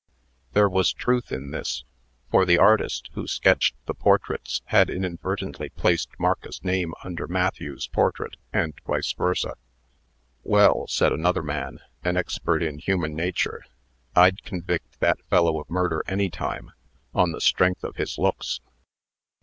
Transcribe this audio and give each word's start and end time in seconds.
There 0.53 0.67
was 0.67 0.91
truth 0.91 1.31
in 1.31 1.51
this; 1.51 1.83
for 2.31 2.43
the 2.43 2.57
artist 2.57 3.11
who 3.13 3.27
sketched 3.27 3.75
the 3.85 3.93
portraits, 3.93 4.63
had 4.65 4.89
inadvertently 4.89 5.69
placed 5.69 6.09
Marcus's 6.17 6.63
name 6.63 6.95
under 7.03 7.27
Matthew's 7.27 7.85
portrait, 7.85 8.35
and 8.51 8.73
vice 8.87 9.13
versa. 9.13 9.57
"Well," 10.43 10.87
said 10.87 11.11
another 11.13 11.43
man, 11.43 11.81
an 12.03 12.17
expert 12.17 12.63
in 12.63 12.79
human 12.79 13.13
nature, 13.15 13.63
"I'd 14.15 14.41
convict 14.41 14.99
that 15.01 15.23
fellow 15.29 15.61
of 15.61 15.69
murder 15.69 16.03
any 16.07 16.31
time, 16.31 16.71
on 17.13 17.31
the 17.31 17.39
strength 17.39 17.83
of 17.83 17.97
his 17.97 18.17
looks. 18.17 18.59